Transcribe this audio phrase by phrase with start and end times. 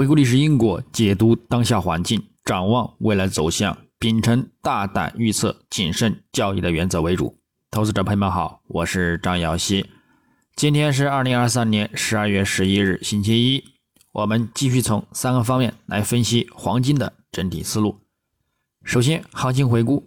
[0.00, 7.36] 回顾历史因果，解读当下环境，展望未来走向，秉承大胆预测、谨慎交易的原则为主。
[7.70, 9.84] 投资者朋友们好，我是张瑶希。
[10.56, 13.62] 今天是二零二三年十二月十一日，星期一。
[14.12, 18.00] 我们继续从三个方面来分析黄金的整体思路。
[18.82, 20.02] 首先，行情回顾：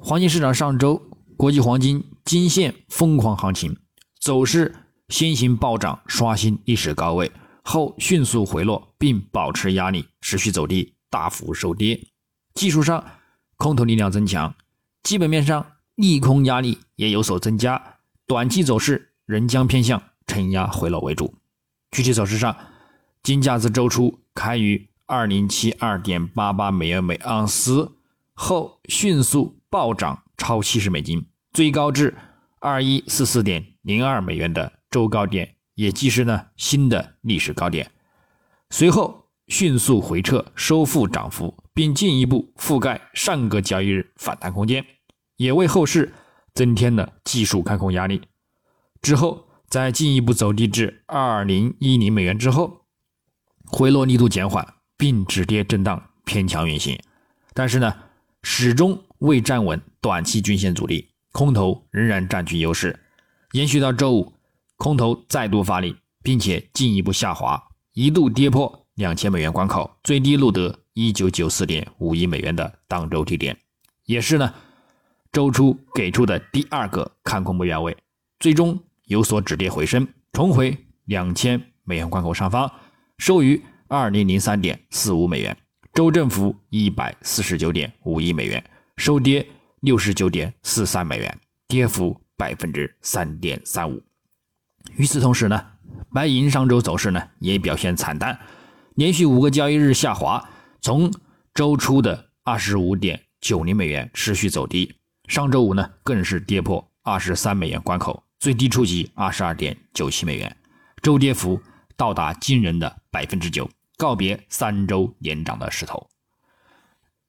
[0.00, 1.02] 黄金市场上周
[1.36, 3.76] 国际黄金金线疯狂行情，
[4.20, 4.76] 走势
[5.08, 7.32] 先行暴涨，刷新历史高位。
[7.70, 12.00] 后迅速回落，并保持压力，持续走低，大幅收跌。
[12.54, 13.04] 技术上，
[13.58, 14.54] 空头力量增强；
[15.02, 17.98] 基本面上，利空压力也有所增加。
[18.26, 21.34] 短期走势仍将偏向承压回落为主。
[21.90, 22.56] 具体走势上，
[23.22, 27.98] 金价自周初开于二零七二点八八美元每盎司
[28.32, 32.16] 后，迅速暴涨超七十美金，最高至
[32.60, 35.56] 二一四四点零二美元的周高点。
[35.78, 37.88] 也即是呢新的历史高点，
[38.70, 44.84] 随后迅速回撤，收复涨幅，并进一步覆盖上个交易日反弹空间，
[45.36, 46.12] 也为后市
[46.52, 48.22] 增添了技术看空压力。
[49.02, 52.86] 之后再进一步走低至二零一零美元之后，
[53.64, 56.98] 回落力度减缓，并止跌震荡偏强运行，
[57.54, 57.94] 但是呢
[58.42, 62.98] 始终未站稳短期均线阻力，空头仍然占据优势，
[63.52, 64.37] 延续到周五。
[64.78, 67.60] 空头再度发力，并且进一步下滑，
[67.94, 73.56] 一度跌破两千美元关口，最低录得一九九四点五亿美元的当周低点，
[74.04, 74.54] 也是呢
[75.32, 77.96] 周初给出的第二个看空目标位，
[78.38, 82.70] 最终有所止跌回升，重回两千美元关口上方，
[83.18, 85.56] 收于二零零三点四五美元，
[85.92, 88.62] 周振幅一百四十九点五亿美元，
[88.96, 89.44] 收跌
[89.80, 94.07] 六十九点四三美元，跌幅百分之三点三五。
[94.96, 95.64] 与此同时呢，
[96.12, 98.38] 白银上周走势呢也表现惨淡，
[98.94, 100.48] 连续五个交易日下滑，
[100.80, 101.12] 从
[101.54, 104.94] 周初的二十五点九零美元持续走低，
[105.28, 110.56] 上周五呢更是跌破二十三美元关口，最低触及二十二点九七美元，
[111.00, 111.60] 周跌幅
[111.96, 116.08] 到达惊人的百分之九，告别三周连涨的势头。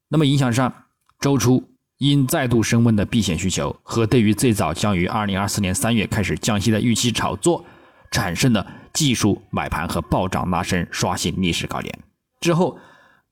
[0.07, 0.73] 那么影响上，
[1.19, 1.68] 周初。
[1.99, 7.65] 因再度升温的避险需求和对于最早将于二零二四年三月开始降息的预期炒作，
[8.09, 11.99] 产生的技术买盘和暴涨拉升，刷新历史高点
[12.39, 12.79] 之后，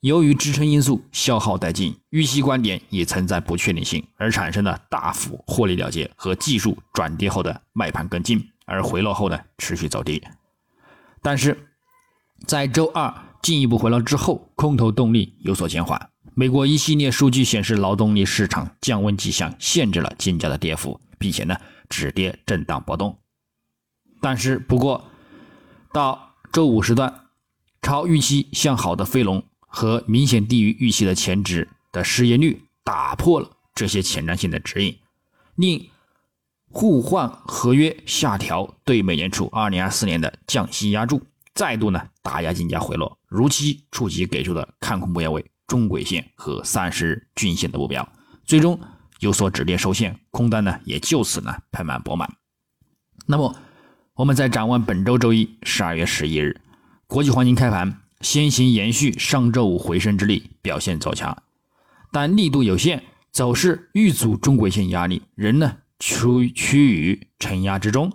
[0.01, 10.21] 由于支撑因素消耗殆尽，预期观点也存在不确定性，而产生的大幅获利了结和技术转跌后的卖盘跟进，而回落后呢持续走低。
[11.21, 11.69] 但是，
[12.45, 16.09] 在周二进一步回落之后，空头动力有所减缓。
[16.39, 21.57] 美国一系列数据显示，劳动力市场降温迹象限制了金价的跌幅，并且呢
[21.89, 23.17] 止跌震荡波动。
[24.21, 25.09] 但是，不过
[25.91, 27.21] 到周五时段，
[27.81, 34.95] 超预期向好的非农和明显低于预期的前值的失业率打破了这些前瞻性的指引，
[35.55, 35.89] 令
[36.69, 41.19] 互换合约下调对美联储2024年的降息压注，
[41.55, 45.43] 再度呢打压金价回落，如期触及给出的看空目标位。
[45.67, 48.07] 中轨线和三十日均线的目标，
[48.45, 48.79] 最终
[49.19, 52.27] 有所止跌收线，空单呢也就此呢盆满钵满。
[53.25, 53.53] 那么，
[54.15, 56.61] 我们再展望本周周一十二月十一日，
[57.05, 61.43] 国际黄金开盘先行延续上周五回升之力，表现走强，
[62.11, 68.11] 但力度有限，走势遇阻中轨线压力，仍呢处趋于承压之中。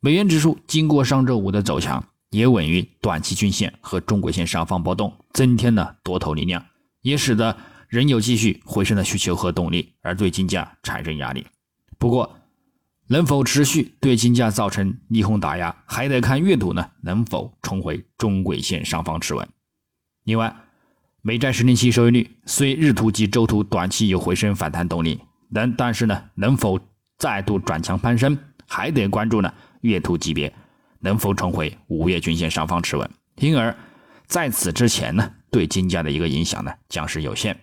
[0.00, 6.64] 美元指数经过上周五的走强，也稳于短期均线和中轨线上方波动，增添了多头力量。
[7.02, 7.56] 也使得
[7.88, 11.46] 仍有继续回升的需求和动力，而对金价产生压力。
[11.98, 12.36] 不过，
[13.08, 19.48] 能否持续对金价造成逆空打压，还得看月度呢能否重回中轨线上方持稳。
[20.24, 20.54] 另外，
[21.22, 25.18] 美债十年期收益率虽日图及周图短期有回升反弹动力，
[25.52, 26.78] 但但是呢能否
[27.18, 30.54] 再度转强攀升，还得关注呢月图级别
[31.00, 33.10] 能否重回五月均线上方持稳。
[33.36, 33.76] 因而，
[34.26, 35.34] 在此之前呢。
[35.52, 37.58] 对金价的一个影响呢，将是有限。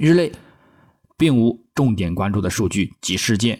[0.00, 0.32] 日内
[1.16, 3.56] 并无重点关注的数据及事件，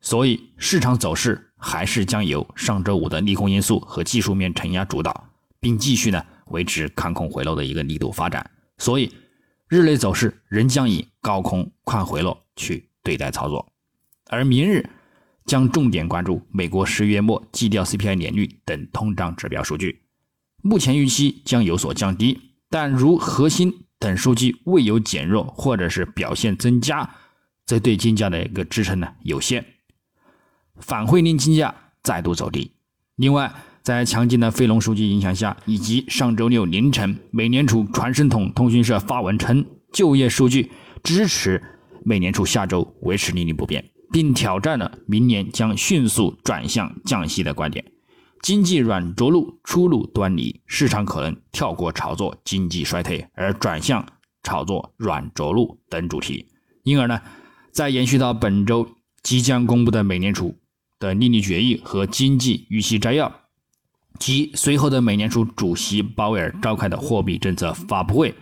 [0.00, 5.28] 所以市场走势还是将由上周五的利空因素和技术面承压主导，
[5.60, 8.44] 并继续呢维持看空回落的一个力度发展。
[8.78, 9.14] 所以
[9.68, 13.64] 日内走势仍将以高空快回落去对待操作，
[14.28, 14.84] 而明日
[15.46, 20.02] 将重点关注美国十月末基调 CPI 年率等通胀指标数据，
[20.62, 22.40] 目前预期将有所降低。
[22.68, 27.08] 但如核心等数据未有减弱或者是表现增加，
[27.64, 29.64] 则对金价的一个支撑呢有限，
[30.80, 31.72] 反会令金价
[32.02, 32.72] 再度走低。
[33.14, 40.72] 另外，在强劲的非农数据影响下，以及上周六凌晨美联储传声筒通讯社发文称，就业数据
[41.04, 41.62] 支持
[42.04, 47.84] 美联储下周维持利率不变，并挑战了明年将迅速转向降息的观点。
[48.42, 54.06] 经济软着陆初露端倪，市场可能跳过炒作经济衰退，而转向
[54.42, 56.46] 炒作软着陆等主题。
[56.82, 57.20] 因而呢，
[57.72, 58.88] 在延续到本周
[59.22, 60.56] 即将公布的美联储
[60.98, 63.40] 的利率决议和经济预期摘要。
[64.18, 68.34] 及随后的美联储主席鲍威尔召开的货币政策发布会，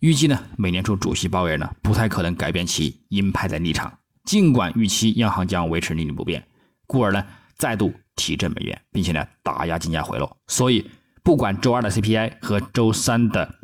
[0.00, 3.92] 预计呢，美联储主席鲍威尔呢不太可能改变其鹰派的立场，
[4.24, 6.46] 尽管预期央行将维持利率不变，
[6.86, 7.26] 故而呢
[7.56, 10.36] 再度提振美元，并且呢打压金价回落。
[10.46, 10.90] 所以，
[11.22, 13.56] 不管周二的 CPI 和周三的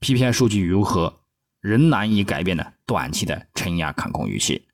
[0.00, 1.20] PPI 数据如何，
[1.60, 4.66] 仍难以改变呢短期的承压看空预期。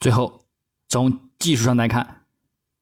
[0.00, 0.44] 最后，
[0.88, 2.22] 从技术上来看，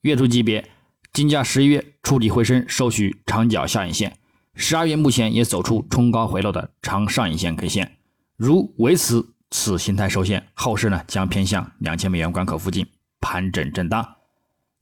[0.03, 0.71] 月度级别。
[1.13, 4.19] 金价十一月触底回升，收取长角下影线。
[4.55, 7.97] 十二月目前也走出冲高回落的长上影线 K 线。
[8.37, 12.87] 如维持此形态受限，后市呢将偏向两千美元关口附近
[13.21, 14.17] 盘整震荡，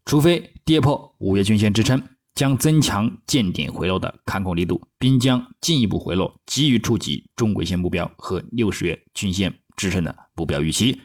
[0.05, 2.03] 除非跌破五月均线支撑，
[2.35, 11.01] 将增强见顶回落的看空力度，并将进一步回落，急于触及中轨线目标和六十月均线支撑的目标预期，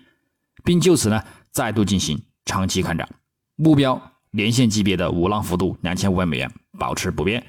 [0.63, 3.07] 并就此呢再度进行长期看涨
[3.55, 4.01] 目标。
[4.31, 7.43] 连线级别的五浪幅度两千五百美元保持不变，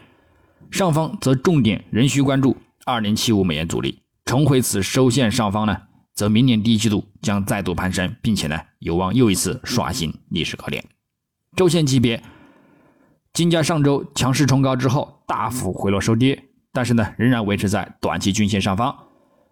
[0.71, 2.57] 上方则重点仍需关注
[2.87, 5.77] 二零七五美元阻力，重回此收线上方呢，
[6.21, 10.85] 则明年第一季度将再度攀升，并且呢有望又一次刷新历史高点。
[11.57, 12.23] 周线级别，
[13.33, 18.95] 金价上周强势冲高之后大幅回落收跌，但是呢仍然维持在短期均线上方，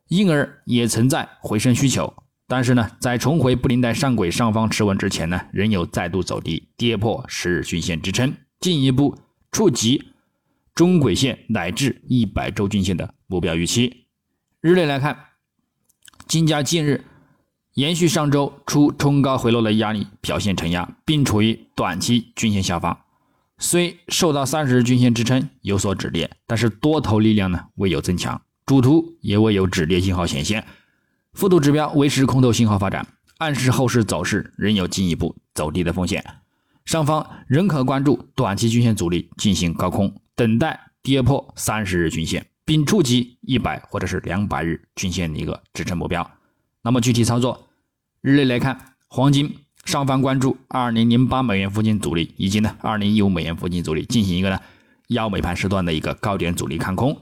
[0.08, 2.12] 因而也存在回升需求。
[2.46, 9.16] 但是呢，在重回布林带上轨上方持稳之前呢，仍有再度走低，跌破十日均线支撑，进一步
[9.50, 10.12] 触及
[10.74, 14.04] 中轨线乃至一百周均线的目标预期。
[14.60, 15.16] 日内来看，
[16.28, 17.06] 金价近日
[17.72, 22.98] 延续上周出冲高回落的压力，表现承压，并处于短期均线下方。
[23.56, 30.66] 虽受到三十日均线支撑有所止跌，但是多头力量呢未有增强，主图也未有止跌信号显现。
[31.32, 33.06] 复度指标维持空头信号发展，
[33.38, 36.22] 暗示后市走势仍有进一步走低的风险。
[36.84, 46.30] 上方仍可关注短期均线阻力进行高空，等待跌破三十日均线，并触及一百或者是两百日均线的一个支撑目标。
[46.82, 47.66] 那么具体操作，
[48.20, 48.78] 日内来看，
[49.08, 49.56] 黄金
[49.86, 54.60] 上方关注二零零八美元附近阻力，以及呢二零一五美元附近阻力，进行一个呢
[55.06, 57.16] 幺美盘时段的一个高点阻力看空。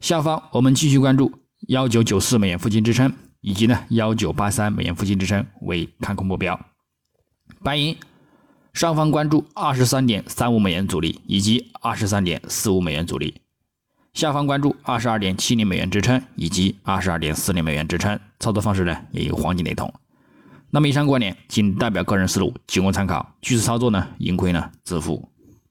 [0.00, 1.30] 下方我们继续关注
[1.68, 3.12] 幺九九四美元附近支撑。
[3.42, 6.60] 以及呢，幺九八三美元附近支撑为看空目标。
[7.64, 7.96] 白银
[8.74, 13.40] 上方关注二十三点三五美元阻力以及二十三点四五美元阻力，
[14.12, 18.18] 下方关注二十二点七零美元支撑以及二十二点四零美元支撑。
[18.40, 19.92] 操作方式呢也与黄金雷同。
[20.70, 23.34] 那么以上观点仅代表个人思路，仅供参考。
[23.40, 25.29] 据此操作呢，盈亏呢自负。